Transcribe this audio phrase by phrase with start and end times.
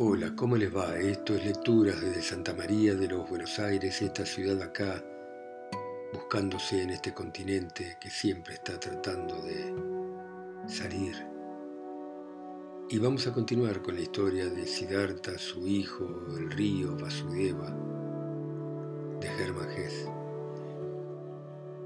[0.00, 0.96] Hola, ¿cómo les va?
[0.96, 5.04] Esto es Lecturas desde Santa María de los Buenos Aires, esta ciudad acá,
[6.12, 9.74] buscándose en este continente que siempre está tratando de
[10.68, 11.16] salir.
[12.88, 16.06] Y vamos a continuar con la historia de Siddhartha, su hijo,
[16.38, 17.76] el río Vasudeva,
[19.18, 20.08] de Hermann Hesse.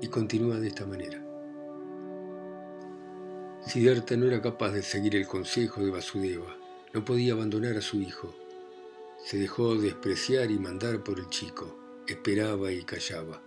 [0.02, 1.18] Y continúa de esta manera.
[3.66, 6.61] Siddhartha no era capaz de seguir el consejo de Vasudeva
[6.92, 8.34] no podía abandonar a su hijo.
[9.24, 11.78] Se dejó despreciar y mandar por el chico.
[12.06, 13.40] Esperaba y callaba.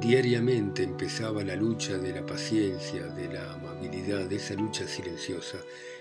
[0.00, 5.58] Diariamente empezaba la lucha de la paciencia, de la amabilidad, de esa lucha silenciosa.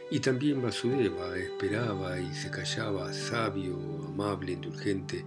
[0.09, 3.77] Y también Vasudeva esperaba y se callaba, sabio,
[4.07, 5.25] amable, indulgente.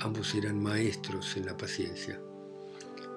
[0.00, 2.20] Ambos eran maestros en la paciencia.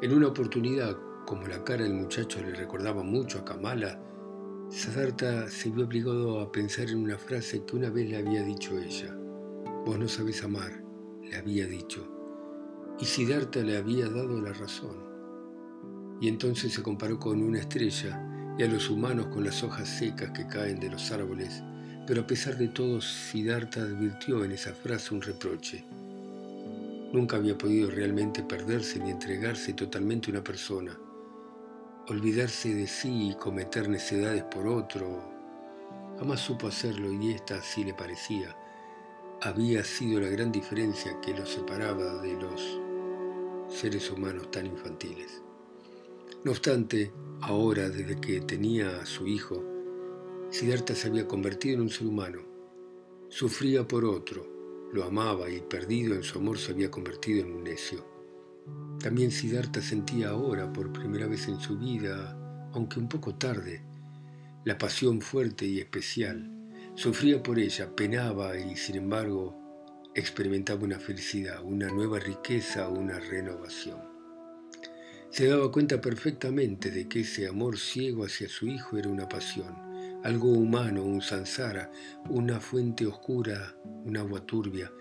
[0.02, 4.00] En una oportunidad, como la cara del muchacho le recordaba mucho a Kamala,
[4.72, 8.80] Siddhartha se vio obligado a pensar en una frase que una vez le había dicho
[8.80, 9.14] ella.
[9.86, 10.82] Vos no sabes amar,
[11.30, 12.08] le había dicho.
[12.98, 14.96] Y Siddhartha le había dado la razón.
[16.22, 20.32] Y entonces se comparó con una estrella y a los humanos con las hojas secas
[20.32, 21.62] que caen de los árboles,
[22.08, 25.84] pero a pesar de todo Siddhartha advirtió en esa frase un reproche.
[27.12, 30.98] Nunca había podido realmente perderse ni entregarse totalmente a una persona
[32.08, 35.22] olvidarse de sí y cometer necedades por otro.
[36.18, 38.56] Jamás supo hacerlo y esta así le parecía.
[39.42, 42.80] Había sido la gran diferencia que los separaba de los
[43.68, 45.42] seres humanos tan infantiles.
[46.44, 49.64] No obstante, ahora desde que tenía a su hijo,
[50.50, 52.42] Siddhartha se había convertido en un ser humano.
[53.30, 57.64] Sufría por otro, lo amaba y perdido en su amor se había convertido en un
[57.64, 58.11] necio.
[59.02, 62.38] También Siddhartha sentía ahora, por primera vez en su vida,
[62.74, 63.84] aunque un poco tarde,
[64.64, 66.52] la pasión fuerte y especial.
[66.96, 69.58] Sufría por ella, penaba y, sin embargo,
[70.14, 74.00] experimentaba una felicidad, una nueva riqueza, una renovación.
[75.32, 79.74] Se daba cuenta perfectamente de que ese amor ciego hacia su hijo era una pasión,
[80.24, 81.90] algo humano, un sansara,
[82.30, 84.92] una fuente oscura, un agua turbia,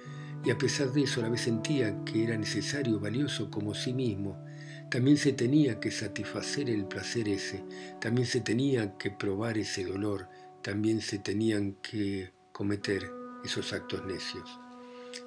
[0.44, 3.92] y a pesar de eso a la vez sentía que era necesario, valioso como sí
[3.92, 4.42] mismo.
[4.90, 7.62] También se tenía que satisfacer el placer ese,
[8.00, 10.28] también se tenía que probar ese dolor,
[10.62, 13.10] también se tenían que cometer
[13.44, 14.58] esos actos necios.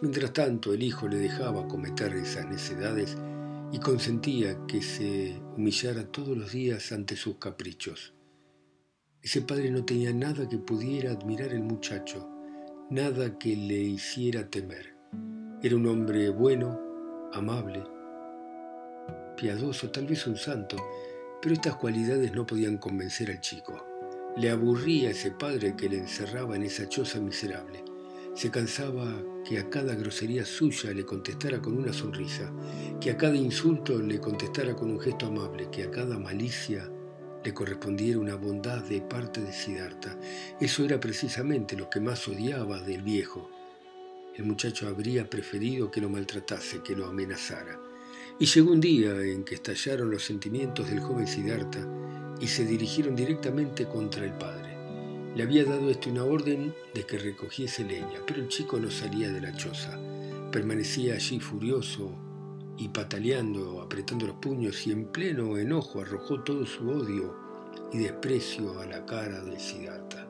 [0.01, 3.17] Mientras tanto, el hijo le dejaba cometer esas necedades
[3.71, 8.13] y consentía que se humillara todos los días ante sus caprichos.
[9.21, 12.29] Ese padre no tenía nada que pudiera admirar el muchacho,
[12.89, 14.92] nada que le hiciera temer.
[15.65, 16.77] Era un hombre bueno,
[17.31, 17.81] amable,
[19.37, 20.75] piadoso, tal vez un santo,
[21.41, 23.81] pero estas cualidades no podían convencer al chico.
[24.35, 27.81] Le aburría ese padre que le encerraba en esa choza miserable.
[28.33, 29.05] Se cansaba
[29.47, 32.51] que a cada grosería suya le contestara con una sonrisa,
[32.99, 36.91] que a cada insulto le contestara con un gesto amable, que a cada malicia
[37.41, 40.19] le correspondiera una bondad de parte de Siddhartha.
[40.59, 43.49] Eso era precisamente lo que más odiaba del viejo,
[44.35, 47.79] el muchacho habría preferido que lo maltratase, que lo amenazara.
[48.39, 51.87] Y llegó un día en que estallaron los sentimientos del joven Siddhartha
[52.39, 54.75] y se dirigieron directamente contra el padre.
[55.35, 59.31] Le había dado este una orden de que recogiese leña, pero el chico no salía
[59.31, 59.99] de la choza.
[60.51, 62.11] Permanecía allí furioso
[62.77, 67.35] y pataleando, apretando los puños y en pleno enojo arrojó todo su odio
[67.91, 70.27] y desprecio a la cara de Siddhartha.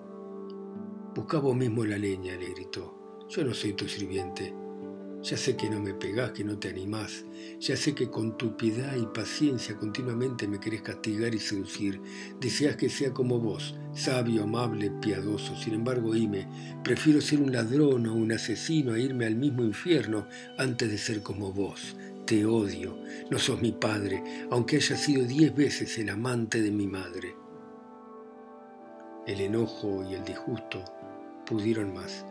[1.15, 3.02] Busca vos mismo la leña, le gritó.
[3.29, 4.53] Yo no soy tu sirviente.
[5.23, 7.23] Ya sé que no me pegás, que no te animás.
[7.61, 12.01] Ya sé que con tu piedad y paciencia continuamente me querés castigar y seducir.
[12.41, 15.55] Deseas que sea como vos, sabio, amable, piadoso.
[15.55, 16.45] Sin embargo, Ime,
[16.83, 21.23] prefiero ser un ladrón o un asesino a irme al mismo infierno antes de ser
[21.23, 21.95] como vos.
[22.25, 22.97] Te odio.
[23.31, 27.33] No sos mi padre, aunque haya sido diez veces el amante de mi madre.
[29.25, 30.83] El enojo y el disgusto
[31.45, 32.25] pudieron más.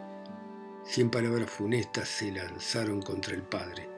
[0.84, 3.88] Cien palabras funestas se lanzaron contra el padre.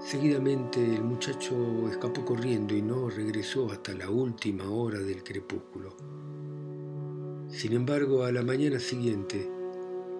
[0.00, 5.96] Seguidamente el muchacho escapó corriendo y no regresó hasta la última hora del crepúsculo.
[7.48, 9.50] Sin embargo, a la mañana siguiente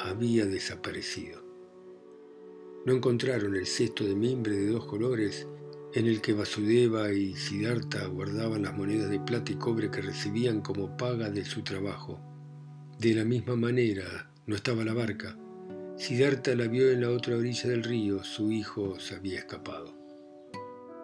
[0.00, 1.40] había desaparecido.
[2.84, 5.46] No encontraron el cesto de mimbre de dos colores
[5.94, 10.60] en el que Vasudeva y Siddhartha guardaban las monedas de plata y cobre que recibían
[10.60, 12.20] como paga de su trabajo.
[12.98, 15.38] De la misma manera, no estaba la barca,
[15.98, 19.94] Siddhartha la vio en la otra orilla del río, su hijo se había escapado.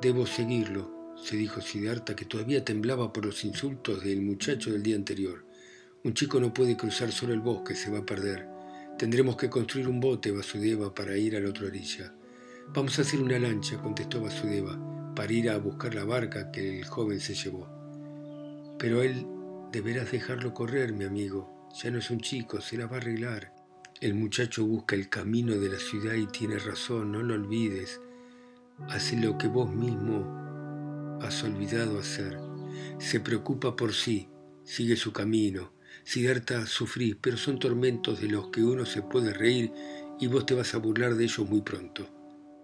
[0.03, 4.97] Debo seguirlo, se dijo Siddhartha, que todavía temblaba por los insultos del muchacho del día
[4.97, 5.47] anterior.
[6.05, 8.47] Un chico no puede cruzar solo el bosque, se va a perder.
[8.99, 12.15] Tendremos que construir un bote, Vasudeva, para ir a la otra orilla.
[12.75, 14.79] Vamos a hacer una lancha, contestó Vasudeva,
[15.17, 17.67] para ir a buscar la barca que el joven se llevó.
[18.79, 19.27] Pero él
[19.73, 21.71] deberás dejarlo correr, mi amigo.
[21.83, 23.52] Ya no es un chico, se la va a arreglar.
[24.03, 28.01] El muchacho busca el camino de la ciudad y tiene razón, no lo olvides.
[28.89, 32.37] Hace lo que vos mismo has olvidado hacer.
[32.99, 34.29] Se preocupa por sí,
[34.65, 35.73] sigue su camino.
[36.03, 39.71] Siddhartha sufrís, pero son tormentos de los que uno se puede reír
[40.19, 42.09] y vos te vas a burlar de ellos muy pronto.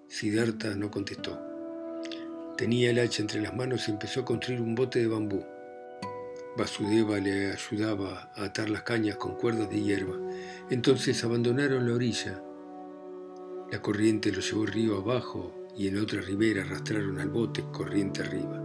[0.09, 1.41] Siddhartha no contestó.
[2.57, 5.47] Tenía el hacha entre las manos y empezó a construir un bote de bambú.
[6.57, 10.17] Vasudeva le ayudaba a atar las cañas con cuerdas de hierba.
[10.71, 12.43] Entonces abandonaron la orilla.
[13.71, 18.65] La corriente lo llevó río abajo y en otra ribera arrastraron al bote corriente arriba.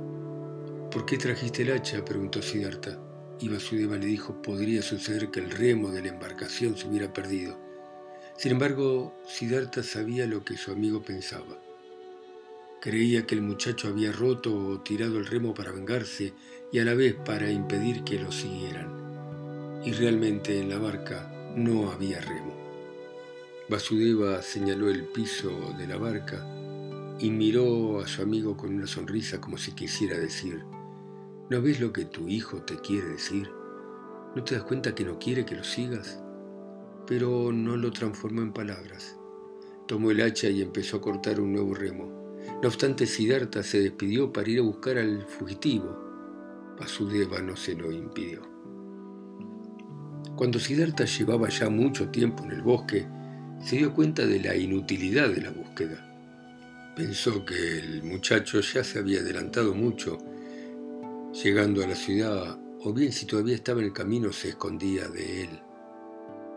[0.89, 2.03] ¿Por qué trajiste el hacha?
[2.03, 3.00] preguntó Siddhartha.
[3.39, 7.59] Y Vasudeva le dijo, podría suceder que el remo de la embarcación se hubiera perdido.
[8.38, 11.57] Sin embargo, Siddhartha sabía lo que su amigo pensaba.
[12.83, 16.33] Creía que el muchacho había roto o tirado el remo para vengarse
[16.69, 19.81] y a la vez para impedir que lo siguieran.
[19.85, 22.53] Y realmente en la barca no había remo.
[23.69, 26.45] Vasudeva señaló el piso de la barca
[27.21, 30.65] y miró a su amigo con una sonrisa como si quisiera decir,
[31.50, 33.50] ¿no ves lo que tu hijo te quiere decir?
[34.36, 36.21] ¿No te das cuenta que no quiere que lo sigas?
[37.07, 39.15] Pero no lo transformó en palabras.
[39.88, 42.23] Tomó el hacha y empezó a cortar un nuevo remo.
[42.62, 46.00] No obstante, Siddhartha se despidió para ir a buscar al fugitivo.
[46.80, 48.42] Vasudeva no se lo impidió.
[50.36, 53.06] Cuando Siddhartha llevaba ya mucho tiempo en el bosque,
[53.62, 56.10] se dio cuenta de la inutilidad de la búsqueda.
[56.95, 60.18] Pensó que el muchacho ya se había adelantado mucho,
[61.34, 65.44] llegando a la ciudad, o bien si todavía estaba en el camino se escondía de
[65.44, 65.60] él.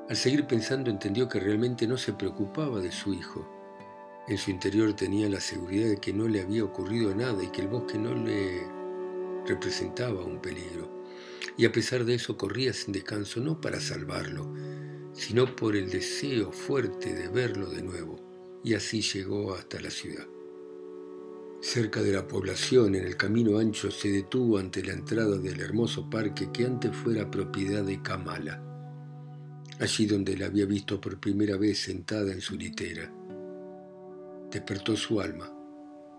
[0.09, 3.56] Al seguir pensando entendió que realmente no se preocupaba de su hijo
[4.29, 7.61] en su interior tenía la seguridad de que no le había ocurrido nada y que
[7.61, 8.67] el bosque no le
[9.47, 10.91] representaba un peligro.
[11.57, 14.53] Y a pesar de eso corría sin descanso no para salvarlo,
[15.13, 18.21] sino por el deseo fuerte de verlo de nuevo.
[18.65, 20.27] Y así llegó hasta la ciudad.
[21.61, 26.11] Cerca de la población, en el camino ancho, se detuvo ante la entrada del hermoso
[26.11, 28.61] parque que antes fuera propiedad de Kamala,
[29.79, 33.16] allí donde la había visto por primera vez sentada en su litera
[34.51, 35.53] despertó su alma.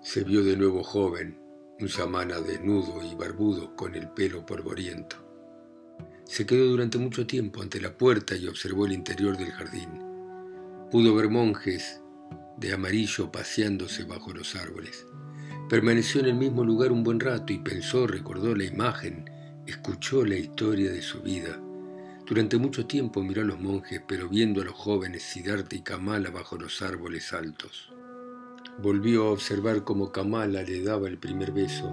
[0.02, 1.40] Se vio de nuevo joven,
[1.80, 5.18] un samana desnudo y barbudo con el pelo polvoriento.
[6.26, 9.90] Se quedó durante mucho tiempo ante la puerta y observó el interior del jardín.
[10.92, 12.02] Pudo ver monjes
[12.58, 15.06] de amarillo paseándose bajo los árboles.
[15.70, 19.30] Permaneció en el mismo lugar un buen rato y pensó, recordó la imagen,
[19.66, 21.62] escuchó la historia de su vida.
[22.26, 26.30] Durante mucho tiempo miró a los monjes, pero viendo a los jóvenes Siddhartha y Kamala
[26.30, 27.94] bajo los árboles altos.
[28.80, 31.92] Volvió a observar cómo Kamala le daba el primer beso.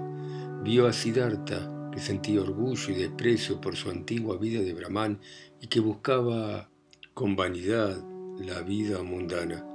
[0.61, 5.19] Vio a Siddhartha, que sentía orgullo y desprecio por su antigua vida de Brahman
[5.59, 6.69] y que buscaba
[7.15, 7.97] con vanidad
[8.37, 9.65] la vida mundana.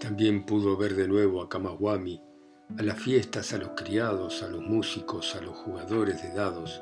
[0.00, 2.22] También pudo ver de nuevo a Kamawami,
[2.78, 6.80] a las fiestas, a los criados, a los músicos, a los jugadores de dados.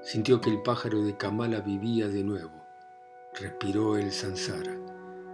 [0.00, 2.64] Sintió que el pájaro de Kamala vivía de nuevo.
[3.38, 4.78] Respiró el sansara.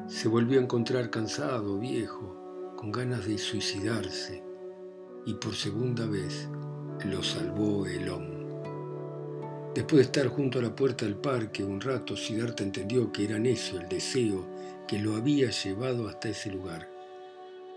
[0.08, 2.43] Se volvió a encontrar cansado, viejo,
[2.76, 4.42] con ganas de suicidarse
[5.26, 6.48] y por segunda vez
[7.04, 8.34] lo salvó el hombre.
[9.74, 13.38] Después de estar junto a la puerta del parque un rato, Siddhartha entendió que era
[13.38, 14.46] necio el deseo
[14.86, 16.88] que lo había llevado hasta ese lugar.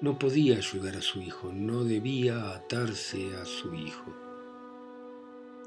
[0.01, 4.13] No podía ayudar a su hijo, no debía atarse a su hijo.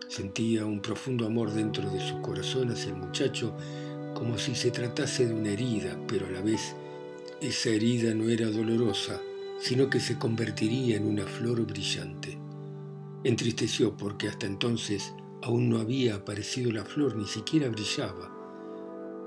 [0.09, 3.57] Sentía un profundo amor dentro de su corazón hacia el muchacho,
[4.15, 6.77] como si se tratase de una herida, pero a la vez
[7.41, 9.21] esa herida no era dolorosa,
[9.59, 12.39] sino que se convertiría en una flor brillante.
[13.25, 18.37] Entristeció porque hasta entonces aún no había aparecido la flor, ni siquiera brillaba.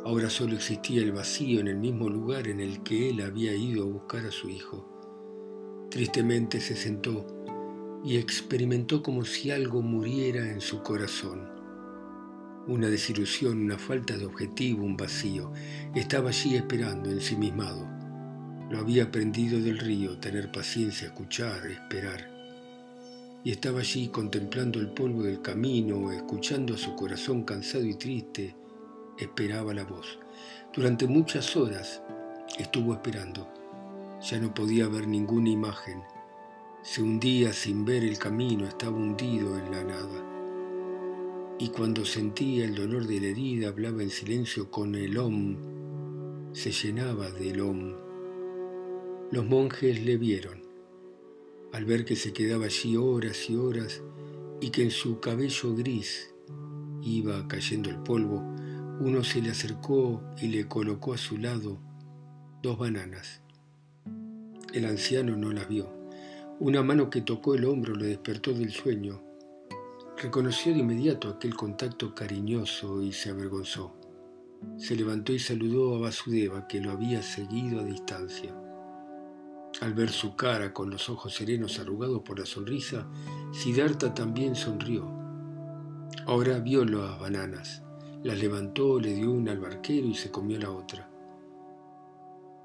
[0.05, 3.83] Ahora solo existía el vacío en el mismo lugar en el que él había ido
[3.83, 5.87] a buscar a su hijo.
[5.89, 7.25] Tristemente se sentó
[8.03, 11.49] y experimentó como si algo muriera en su corazón.
[12.67, 15.51] Una desilusión, una falta de objetivo, un vacío.
[15.95, 17.92] Estaba allí esperando, ensimismado.
[18.73, 22.27] Lo había aprendido del río, tener paciencia, escuchar, esperar.
[23.43, 28.55] Y estaba allí contemplando el polvo del camino, escuchando a su corazón cansado y triste,
[29.19, 30.17] esperaba la voz.
[30.75, 32.01] Durante muchas horas
[32.57, 33.47] estuvo esperando.
[34.27, 36.01] Ya no podía ver ninguna imagen.
[36.81, 41.55] Se hundía sin ver el camino, estaba hundido en la nada.
[41.59, 45.73] Y cuando sentía el dolor de la herida, hablaba en silencio con el om
[46.53, 48.02] se llenaba de Om.
[49.33, 50.61] Los monjes le vieron.
[51.71, 54.03] Al ver que se quedaba allí horas y horas
[54.61, 56.31] y que en su cabello gris
[57.01, 58.43] iba cayendo el polvo,
[58.99, 61.79] uno se le acercó y le colocó a su lado
[62.61, 63.41] dos bananas.
[64.71, 65.91] El anciano no las vio.
[66.59, 69.23] Una mano que tocó el hombro le despertó del sueño.
[70.21, 73.95] Reconoció de inmediato aquel contacto cariñoso y se avergonzó.
[74.77, 78.53] Se levantó y saludó a Vasudeva, que lo había seguido a distancia.
[79.83, 83.05] Al ver su cara con los ojos serenos arrugados por la sonrisa,
[83.51, 85.05] Siddhartha también sonrió.
[86.25, 87.83] Ahora vio las bananas,
[88.23, 91.11] las levantó, le dio una al barquero y se comió la otra.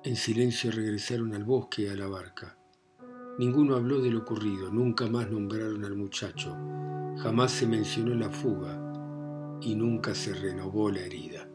[0.05, 2.57] En silencio regresaron al bosque a la barca.
[3.37, 6.57] Ninguno habló de lo ocurrido, nunca más nombraron al muchacho,
[7.17, 11.49] jamás se mencionó la fuga y nunca se renovó la herida.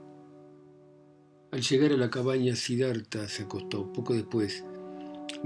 [1.54, 3.94] Al llegar a la cabaña, Siddhartha se acostó.
[3.94, 4.66] Poco después,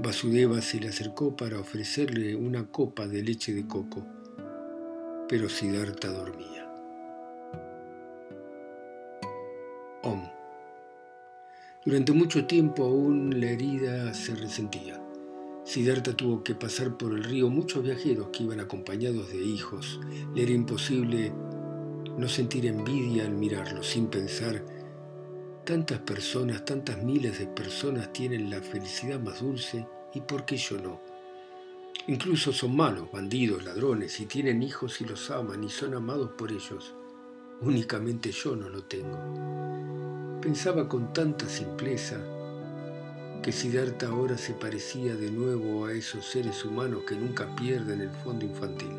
[0.00, 4.06] Vasudeva se le acercó para ofrecerle una copa de leche de coco,
[5.28, 6.72] pero Siddhartha dormía.
[10.04, 10.22] Om.
[11.84, 15.02] Durante mucho tiempo aún la herida se resentía.
[15.64, 19.98] Siddhartha tuvo que pasar por el río muchos viajeros que iban acompañados de hijos.
[20.32, 21.32] Le era imposible
[22.16, 24.64] no sentir envidia al mirarlo, sin pensar
[25.68, 30.78] Tantas personas, tantas miles de personas tienen la felicidad más dulce y por qué yo
[30.78, 30.98] no.
[32.06, 36.52] Incluso son malos, bandidos, ladrones, y tienen hijos y los aman y son amados por
[36.52, 36.94] ellos.
[37.60, 40.38] Únicamente yo no lo tengo.
[40.40, 42.16] Pensaba con tanta simpleza
[43.42, 48.10] que Siddhartha ahora se parecía de nuevo a esos seres humanos que nunca pierden el
[48.24, 48.96] fondo infantil.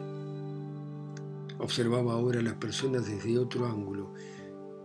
[1.57, 4.13] Observaba ahora a las personas desde otro ángulo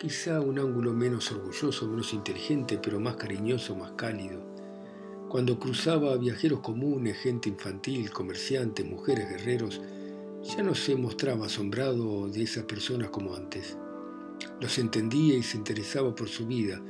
[0.05, 4.39] quizá un ángulo menos orgulloso, menos inteligente, pero más cariñoso, más cálido.
[5.31, 9.81] Cuando cruzaba a viajeros comunes, gente infantil, comerciantes, mujeres, guerreros,
[10.43, 13.79] ya no se mostraba asombrado de esas personas como antes.
[14.61, 16.83] Los entendía y se interesaba por su vida,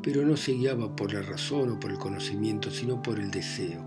[0.00, 3.82] pero no se guiaba por la razón o por el conocimiento, sino por el deseo.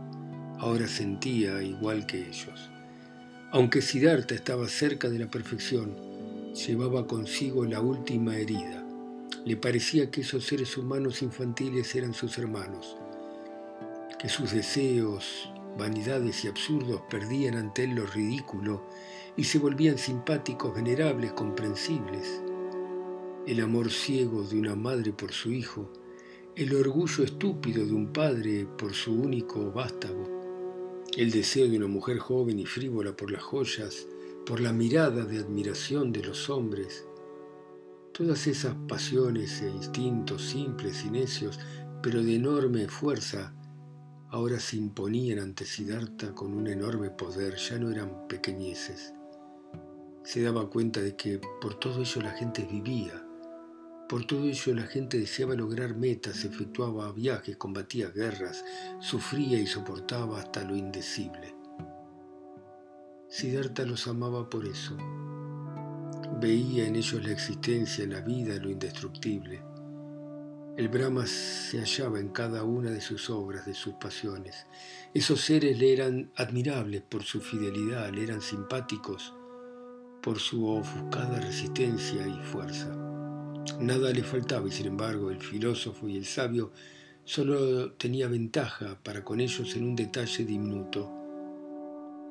[0.60, 2.70] Ahora sentía igual que ellos.
[3.52, 6.15] Aunque Siddhartha estaba cerca de la perfección,
[6.56, 8.84] llevaba consigo la última herida.
[9.44, 12.96] Le parecía que esos seres humanos infantiles eran sus hermanos,
[14.18, 18.84] que sus deseos, vanidades y absurdos perdían ante él lo ridículo
[19.36, 22.42] y se volvían simpáticos, venerables, comprensibles.
[23.46, 25.92] El amor ciego de una madre por su hijo,
[26.56, 32.18] el orgullo estúpido de un padre por su único vástago, el deseo de una mujer
[32.18, 34.08] joven y frívola por las joyas,
[34.46, 37.08] por la mirada de admiración de los hombres.
[38.14, 41.60] Todas esas pasiones e instintos simples y necios,
[42.04, 43.56] pero de enorme fuerza,
[44.30, 49.14] ahora se imponían ante Siddhartha con un enorme poder, ya no eran pequeñeces.
[50.24, 53.26] Se daba cuenta de que por todo ello la gente vivía,
[54.08, 58.64] por todo ello la gente deseaba lograr metas, efectuaba viajes, combatía guerras,
[59.00, 61.55] sufría y soportaba hasta lo indecible.
[63.28, 64.96] Siddhartha los amaba por eso.
[66.40, 69.62] Veía en ellos la existencia, la vida, lo indestructible.
[70.78, 74.68] El Brahma se hallaba en cada una de sus obras, de sus pasiones.
[75.14, 79.34] Esos seres le eran admirables por su fidelidad, le eran simpáticos
[80.22, 82.94] por su ofuscada resistencia y fuerza.
[83.80, 86.72] Nada le faltaba y sin embargo el filósofo y el sabio
[87.24, 91.15] solo tenía ventaja para con ellos en un detalle diminuto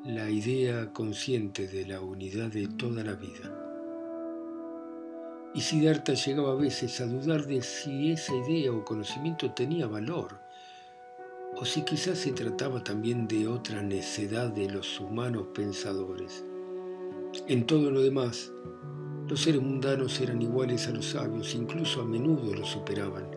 [0.05, 3.51] la idea consciente de la unidad de toda la vida.
[5.55, 10.39] Y Siddhartha llegaba a veces a dudar de si esa idea o conocimiento tenía valor,
[11.57, 16.45] o si quizás se trataba también de otra necedad de los humanos pensadores.
[17.49, 18.53] En todo lo demás,
[19.27, 23.31] los seres mundanos eran iguales a los sabios, incluso a menudo los superaban,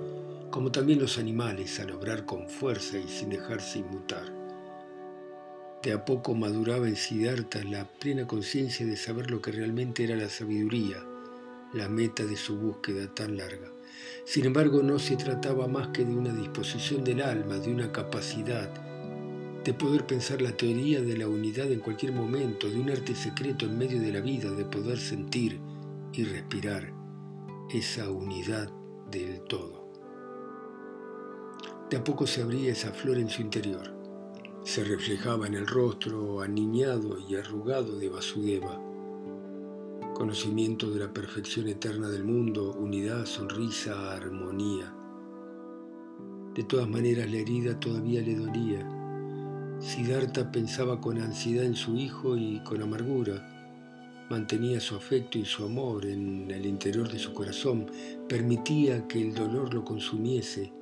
[0.50, 4.37] como también los animales al obrar con fuerza y sin dejarse inmutar.
[5.88, 10.18] De a poco maduraba en Siddhartha la plena conciencia de saber lo que realmente era
[10.18, 11.02] la sabiduría,
[11.74, 13.72] la meta de su búsqueda tan larga.
[14.26, 18.70] Sin embargo, no se trataba más que de una disposición del alma, de una capacidad
[19.64, 23.66] de poder pensar la teoría de la unidad en cualquier momento, de un arte secreto
[23.66, 25.58] en medio de la vida, de poder sentir
[26.12, 26.92] y respirar
[27.74, 28.70] esa unidad
[29.10, 29.88] del todo.
[31.90, 33.97] De a poco se abría esa flor en su interior
[34.68, 38.78] se reflejaba en el rostro aniñado y arrugado de Vasudeva.
[40.14, 44.94] Conocimiento de la perfección eterna del mundo, unidad, sonrisa, armonía.
[46.54, 48.86] De todas maneras la herida todavía le dolía.
[49.80, 54.28] Siddhartha pensaba con ansiedad en su hijo y con amargura.
[54.30, 57.90] Mantenía su afecto y su amor en el interior de su corazón,
[58.28, 60.74] permitía que el dolor lo consumiese,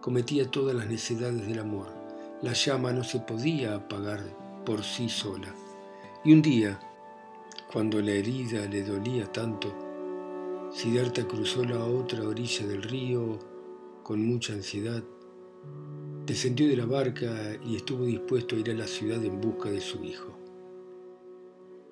[0.00, 1.99] cometía todas las necesidades del amor.
[2.42, 4.20] La llama no se podía apagar
[4.64, 5.54] por sí sola.
[6.24, 6.80] Y un día,
[7.70, 9.70] cuando la herida le dolía tanto,
[10.72, 13.38] Siddhartha cruzó la otra orilla del río
[14.02, 15.02] con mucha ansiedad,
[16.24, 17.30] descendió de la barca
[17.62, 20.34] y estuvo dispuesto a ir a la ciudad en busca de su hijo.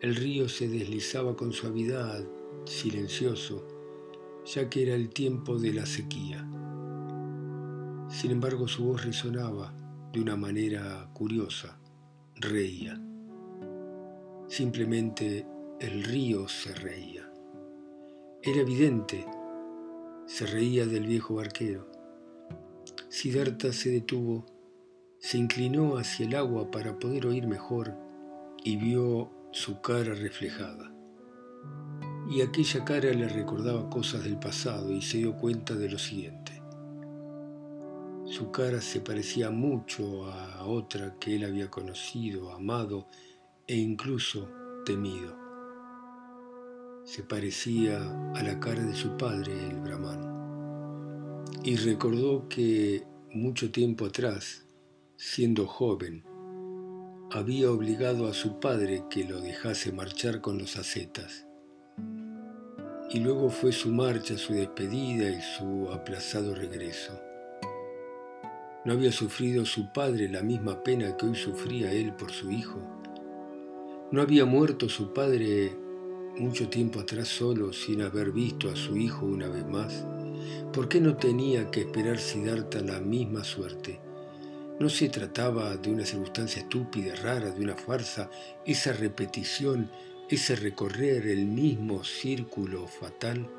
[0.01, 2.25] El río se deslizaba con suavidad,
[2.65, 3.67] silencioso,
[4.47, 6.49] ya que era el tiempo de la sequía.
[8.09, 9.75] Sin embargo, su voz resonaba
[10.13, 11.79] de una manera curiosa,
[12.37, 13.01] reía.
[14.49, 15.47] Simplemente
[15.81, 17.31] el río se reía.
[18.43, 19.27] Era evidente,
[20.27, 21.91] se reía del viejo barquero.
[23.09, 24.47] Siddhartha se detuvo,
[25.19, 27.95] se inclinó hacia el agua para poder oír mejor
[28.65, 30.93] y vio su cara reflejada.
[32.31, 36.58] Y aquella cara le recordaba cosas del pasado y se dio cuenta de lo siguiente.
[38.39, 43.09] Su cara se parecía mucho a otra que él había conocido, amado
[43.67, 44.49] e incluso
[44.87, 45.37] temido.
[47.03, 47.99] Se parecía
[48.37, 51.47] a la cara de su padre, el Brahman.
[51.65, 53.03] Y recordó que
[53.35, 54.65] mucho tiempo atrás,
[55.17, 56.23] siendo joven,
[57.33, 61.45] había obligado a su padre que lo dejase marchar con los ascetas.
[63.11, 67.21] Y luego fue su marcha, su despedida y su aplazado regreso.
[68.85, 72.79] ¿No había sufrido su padre la misma pena que hoy sufría él por su hijo?
[74.13, 75.77] ¿No había muerto su padre
[76.39, 80.05] mucho tiempo atrás solo sin haber visto a su hijo una vez más?
[80.73, 84.01] ¿Por qué no tenía que esperar Siddhartha la misma suerte?
[84.79, 88.31] ¿No se trataba de una circunstancia estúpida, rara, de una farsa,
[88.65, 89.91] esa repetición,
[90.31, 93.51] ese recorrer el mismo círculo fatal?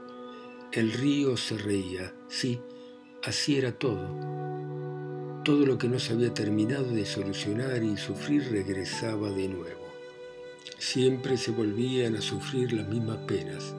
[0.71, 2.61] El río se reía, sí,
[3.23, 4.07] así era todo.
[5.43, 9.87] Todo lo que no se había terminado de solucionar y sufrir regresaba de nuevo.
[10.77, 13.73] Siempre se volvían a sufrir las mismas penas.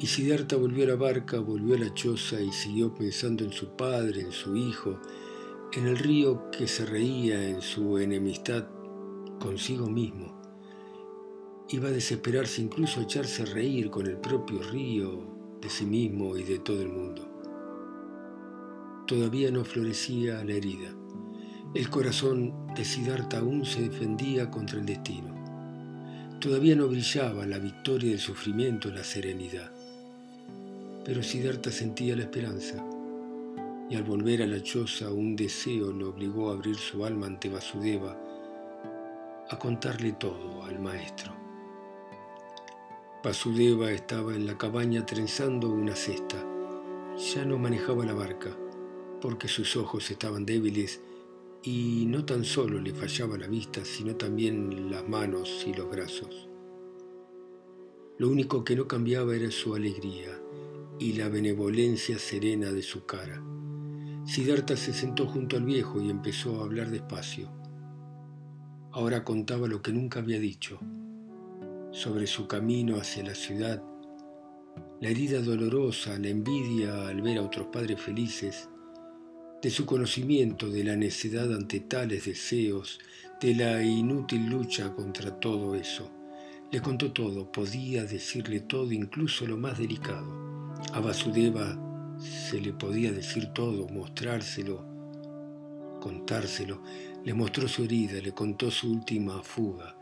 [0.00, 3.70] Y Siddhartha volvió a la barca, volvió a la choza y siguió pensando en su
[3.70, 5.00] padre, en su hijo,
[5.72, 8.66] en el río que se reía en su enemistad
[9.40, 10.40] consigo mismo.
[11.70, 16.36] Iba a desesperarse incluso a echarse a reír con el propio río de sí mismo
[16.36, 17.27] y de todo el mundo.
[19.08, 20.90] Todavía no florecía la herida.
[21.74, 25.34] El corazón de Siddhartha aún se defendía contra el destino.
[26.38, 29.72] Todavía no brillaba la victoria del sufrimiento, la serenidad.
[31.06, 32.84] Pero Siddhartha sentía la esperanza
[33.88, 37.48] y al volver a la choza un deseo lo obligó a abrir su alma ante
[37.48, 38.14] Vasudeva,
[39.48, 41.32] a contarle todo al maestro.
[43.24, 46.36] Vasudeva estaba en la cabaña trenzando una cesta.
[47.34, 48.50] Ya no manejaba la barca,
[49.20, 51.00] porque sus ojos estaban débiles
[51.62, 56.48] y no tan solo le fallaba la vista, sino también las manos y los brazos.
[58.18, 60.38] Lo único que no cambiaba era su alegría
[60.98, 63.42] y la benevolencia serena de su cara.
[64.24, 67.50] Siddhartha se sentó junto al viejo y empezó a hablar despacio.
[68.90, 70.78] Ahora contaba lo que nunca había dicho,
[71.92, 73.82] sobre su camino hacia la ciudad,
[75.00, 78.68] la herida dolorosa, la envidia al ver a otros padres felices,
[79.62, 83.00] de su conocimiento de la necedad ante tales deseos,
[83.40, 86.10] de la inútil lucha contra todo eso.
[86.70, 90.74] Le contó todo, podía decirle todo, incluso lo más delicado.
[90.92, 91.76] A Vasudeva
[92.20, 94.84] se le podía decir todo, mostrárselo,
[96.00, 96.82] contárselo.
[97.24, 99.96] Le mostró su herida, le contó su última fuga,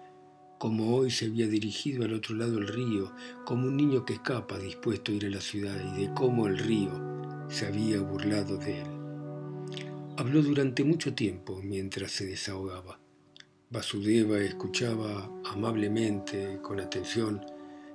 [0.59, 3.13] como hoy se había dirigido al otro lado del río,
[3.47, 6.59] como un niño que escapa dispuesto a ir a la ciudad y de cómo el
[6.59, 6.91] río
[7.49, 8.96] se había burlado de él.
[10.19, 12.99] Habló durante mucho tiempo mientras se desahogaba.
[13.69, 17.45] Vasudeva escuchaba amablemente, con atención,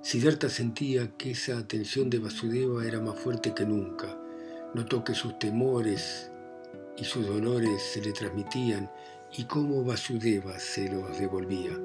[0.04, 4.22] Siddhartha sentía que esa atención de Vasudeva era más fuerte que nunca.
[4.76, 6.30] Notó que sus temores
[6.96, 8.92] y sus dolores se le transmitían
[9.36, 11.76] y cómo Vasudeva se los devolvía.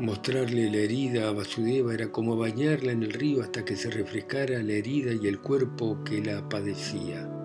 [0.00, 4.60] Mostrarle la herida a Vasudeva era como bañarla en el río hasta que se refrescara
[4.60, 7.35] la herida y el cuerpo que la padecía.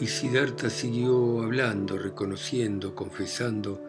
[0.00, 3.80] Y Siddhartha siguió hablando, reconociendo, confesando,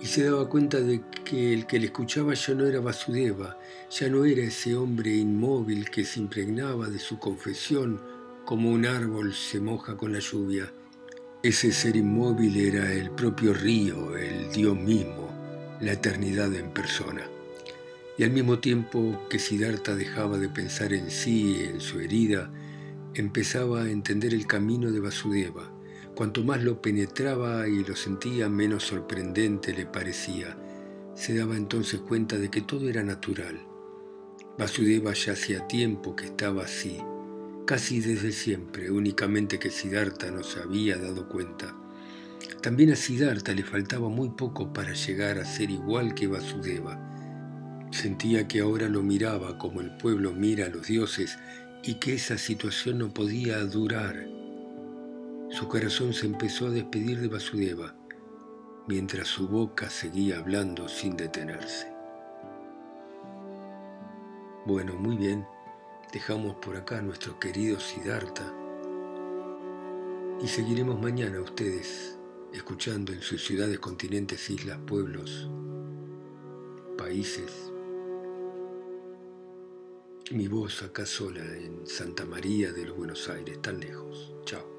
[0.00, 3.58] y se daba cuenta de que el que le escuchaba ya no era Vasudeva,
[3.90, 8.00] ya no era ese hombre inmóvil que se impregnaba de su confesión
[8.44, 10.70] como un árbol se moja con la lluvia.
[11.42, 15.30] Ese ser inmóvil era el propio río, el Dios mismo,
[15.80, 17.22] la eternidad en persona.
[18.18, 22.50] Y al mismo tiempo que Siddhartha dejaba de pensar en sí, en su herida,
[23.14, 25.70] empezaba a entender el camino de Vasudeva.
[26.14, 30.56] Cuanto más lo penetraba y lo sentía, menos sorprendente le parecía.
[31.14, 33.60] Se daba entonces cuenta de que todo era natural.
[34.58, 36.98] Vasudeva ya hacía tiempo que estaba así,
[37.66, 41.76] casi desde siempre, únicamente que Siddhartha no se había dado cuenta.
[42.60, 47.00] También a Siddhartha le faltaba muy poco para llegar a ser igual que Vasudeva.
[47.90, 51.38] Sentía que ahora lo miraba como el pueblo mira a los dioses
[51.86, 54.26] y que esa situación no podía durar.
[55.50, 57.94] Su corazón se empezó a despedir de Vasudeva,
[58.88, 61.92] mientras su boca seguía hablando sin detenerse.
[64.64, 65.46] Bueno, muy bien,
[66.10, 68.50] dejamos por acá a nuestro querido Siddhartha
[70.42, 72.18] y seguiremos mañana ustedes
[72.54, 75.50] escuchando en sus ciudades, continentes, islas, pueblos,
[76.96, 77.73] países,
[80.34, 84.34] mi voz acá sola en Santa María de los Buenos Aires, tan lejos.
[84.44, 84.73] Chao.